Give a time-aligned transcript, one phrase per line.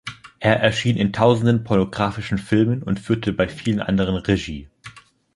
[0.39, 4.67] Er erschien in Tausenden pornographischen Filmen und führte bei vielen anderen Regie.